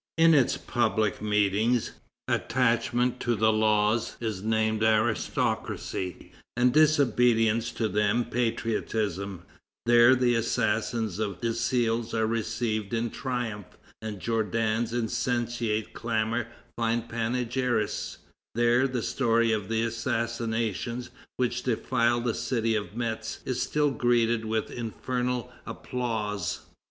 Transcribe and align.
In 0.17 0.33
its 0.33 0.57
public 0.57 1.21
meetings, 1.21 1.91
attachment 2.27 3.19
to 3.19 3.35
the 3.35 3.53
laws 3.53 4.17
is 4.19 4.41
named 4.41 4.81
aristocracy, 4.81 6.31
and 6.57 6.73
disobedience 6.73 7.69
to 7.73 7.87
them 7.87 8.25
patriotism; 8.25 9.43
there 9.85 10.15
the 10.15 10.33
assassins 10.33 11.19
of 11.19 11.39
Desilles 11.39 12.15
are 12.15 12.25
received 12.25 12.95
in 12.95 13.11
triumph, 13.11 13.77
and 14.01 14.19
Jourdan's 14.19 14.91
insensate 14.91 15.93
clamor 15.93 16.47
finds 16.75 17.05
panegyrists; 17.05 18.17
there 18.55 18.87
the 18.87 19.03
story 19.03 19.51
of 19.51 19.69
the 19.69 19.83
assassinations 19.83 21.11
which 21.37 21.61
defiled 21.61 22.23
the 22.23 22.33
city 22.33 22.73
of 22.73 22.95
Metz 22.97 23.37
is 23.45 23.61
still 23.61 23.91
greeted 23.91 24.45
with 24.45 24.71
infernal 24.71 25.51
applause." 25.67 26.61